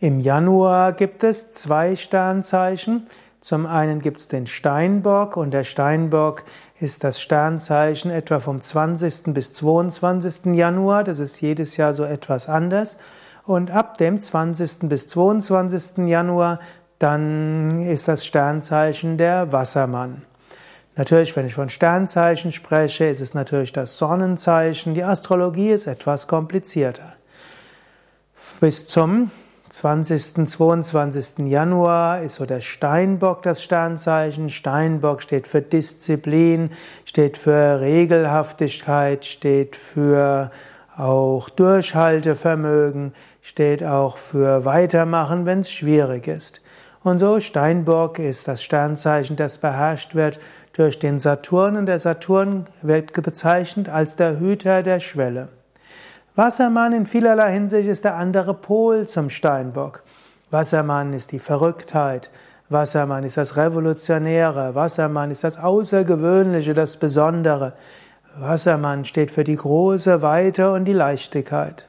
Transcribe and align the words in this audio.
Im 0.00 0.20
Januar 0.20 0.92
gibt 0.92 1.24
es 1.24 1.50
zwei 1.50 1.96
Sternzeichen. 1.96 3.08
Zum 3.40 3.66
einen 3.66 4.00
gibt 4.00 4.20
es 4.20 4.28
den 4.28 4.46
Steinbock 4.46 5.36
und 5.36 5.50
der 5.50 5.64
Steinbock 5.64 6.44
ist 6.78 7.02
das 7.02 7.20
Sternzeichen 7.20 8.12
etwa 8.12 8.38
vom 8.38 8.60
20. 8.60 9.34
bis 9.34 9.52
22. 9.54 10.54
Januar. 10.54 11.02
Das 11.02 11.18
ist 11.18 11.40
jedes 11.40 11.76
Jahr 11.76 11.92
so 11.94 12.04
etwas 12.04 12.48
anders. 12.48 12.96
Und 13.44 13.72
ab 13.72 13.98
dem 13.98 14.20
20. 14.20 14.88
bis 14.88 15.08
22. 15.08 16.06
Januar 16.06 16.60
dann 17.00 17.82
ist 17.82 18.06
das 18.06 18.24
Sternzeichen 18.24 19.18
der 19.18 19.50
Wassermann. 19.50 20.22
Natürlich, 20.94 21.34
wenn 21.34 21.46
ich 21.46 21.54
von 21.54 21.70
Sternzeichen 21.70 22.52
spreche, 22.52 23.06
ist 23.06 23.20
es 23.20 23.34
natürlich 23.34 23.72
das 23.72 23.98
Sonnenzeichen. 23.98 24.94
Die 24.94 25.02
Astrologie 25.02 25.70
ist 25.70 25.88
etwas 25.88 26.28
komplizierter. 26.28 27.14
Bis 28.60 28.86
zum 28.86 29.32
20. 29.68 30.46
22. 30.48 31.46
Januar 31.46 32.22
ist 32.22 32.36
so 32.36 32.46
der 32.46 32.60
Steinbock 32.60 33.42
das 33.42 33.62
Sternzeichen. 33.62 34.50
Steinbock 34.50 35.22
steht 35.22 35.46
für 35.46 35.62
Disziplin, 35.62 36.70
steht 37.04 37.36
für 37.36 37.80
Regelhaftigkeit, 37.80 39.24
steht 39.24 39.76
für 39.76 40.50
auch 40.96 41.48
Durchhaltevermögen, 41.50 43.12
steht 43.42 43.84
auch 43.84 44.16
für 44.16 44.64
Weitermachen, 44.64 45.46
wenn 45.46 45.60
es 45.60 45.70
schwierig 45.70 46.26
ist. 46.26 46.60
Und 47.02 47.18
so 47.18 47.38
Steinbock 47.38 48.18
ist 48.18 48.48
das 48.48 48.62
Sternzeichen, 48.62 49.36
das 49.36 49.58
beherrscht 49.58 50.14
wird 50.14 50.40
durch 50.72 50.98
den 50.98 51.18
Saturn 51.18 51.76
und 51.76 51.86
der 51.86 51.98
Saturn 51.98 52.66
wird 52.82 53.12
bezeichnet 53.12 53.88
als 53.88 54.16
der 54.16 54.40
Hüter 54.40 54.82
der 54.82 55.00
Schwelle. 55.00 55.48
Wassermann 56.38 56.92
in 56.92 57.06
vielerlei 57.06 57.50
Hinsicht 57.50 57.88
ist 57.88 58.04
der 58.04 58.14
andere 58.14 58.54
Pol 58.54 59.08
zum 59.08 59.28
Steinbock. 59.28 60.04
Wassermann 60.52 61.12
ist 61.12 61.32
die 61.32 61.40
Verrücktheit. 61.40 62.30
Wassermann 62.68 63.24
ist 63.24 63.36
das 63.36 63.56
Revolutionäre. 63.56 64.76
Wassermann 64.76 65.32
ist 65.32 65.42
das 65.42 65.58
Außergewöhnliche, 65.58 66.74
das 66.74 66.96
Besondere. 66.96 67.72
Wassermann 68.38 69.04
steht 69.04 69.32
für 69.32 69.42
die 69.42 69.56
große 69.56 70.22
Weite 70.22 70.70
und 70.70 70.84
die 70.84 70.92
Leichtigkeit. 70.92 71.88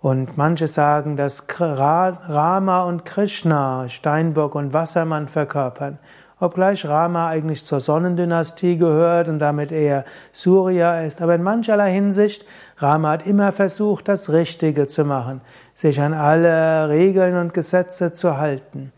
Und 0.00 0.38
manche 0.38 0.66
sagen, 0.66 1.18
dass 1.18 1.44
Rama 1.58 2.84
und 2.84 3.04
Krishna 3.04 3.90
Steinbock 3.90 4.54
und 4.54 4.72
Wassermann 4.72 5.28
verkörpern 5.28 5.98
obgleich 6.40 6.86
Rama 6.86 7.28
eigentlich 7.28 7.64
zur 7.64 7.80
Sonnendynastie 7.80 8.78
gehört 8.78 9.28
und 9.28 9.38
damit 9.38 9.70
eher 9.70 10.04
Surya 10.32 11.02
ist. 11.02 11.22
Aber 11.22 11.34
in 11.34 11.42
mancherlei 11.42 11.92
Hinsicht, 11.92 12.44
Rama 12.78 13.10
hat 13.10 13.26
immer 13.26 13.52
versucht, 13.52 14.08
das 14.08 14.32
Richtige 14.32 14.86
zu 14.86 15.04
machen, 15.04 15.42
sich 15.74 16.00
an 16.00 16.14
alle 16.14 16.88
Regeln 16.88 17.36
und 17.36 17.54
Gesetze 17.54 18.12
zu 18.12 18.38
halten. 18.38 18.92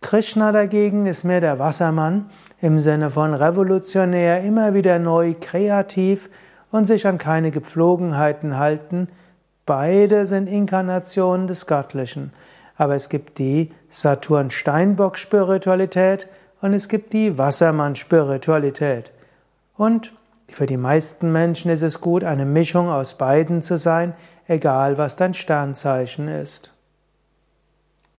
Krishna 0.00 0.52
dagegen 0.52 1.06
ist 1.06 1.24
mehr 1.24 1.40
der 1.40 1.58
Wassermann 1.58 2.30
im 2.60 2.78
Sinne 2.78 3.10
von 3.10 3.34
revolutionär, 3.34 4.42
immer 4.42 4.74
wieder 4.74 5.00
neu, 5.00 5.34
kreativ 5.40 6.30
und 6.70 6.84
sich 6.84 7.06
an 7.06 7.16
keine 7.18 7.50
Gepflogenheiten 7.50 8.58
halten. 8.58 9.08
Beide 9.66 10.24
sind 10.26 10.48
Inkarnationen 10.48 11.46
des 11.46 11.66
Göttlichen. 11.66 12.32
Aber 12.76 12.94
es 12.94 13.08
gibt 13.08 13.38
die 13.38 13.72
Saturn-Steinbock-Spiritualität 13.88 16.28
und 16.60 16.72
es 16.72 16.88
gibt 16.88 17.12
die 17.12 17.38
Wassermann-Spiritualität. 17.38 19.12
Und 19.76 20.12
für 20.48 20.66
die 20.66 20.76
meisten 20.76 21.30
Menschen 21.30 21.70
ist 21.70 21.82
es 21.82 22.00
gut, 22.00 22.24
eine 22.24 22.46
Mischung 22.46 22.88
aus 22.88 23.14
beiden 23.14 23.62
zu 23.62 23.78
sein, 23.78 24.14
egal 24.46 24.98
was 24.98 25.16
dein 25.16 25.34
Sternzeichen 25.34 26.28
ist. 26.28 26.72